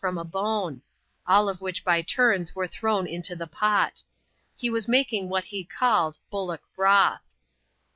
from 0.01 0.17
a 0.17 0.23
bone; 0.25 0.81
all 1.27 1.47
of 1.47 1.61
which, 1.61 1.83
by 1.85 2.01
tunis, 2.01 2.55
were 2.55 2.65
thrown 2.65 3.05
into 3.05 3.35
the 3.35 3.45
pot 3.45 4.01
He 4.57 4.67
was 4.67 4.87
making 4.87 5.29
what 5.29 5.43
he 5.43 5.63
called" 5.63 6.17
bullock 6.31 6.63
broth." 6.75 7.35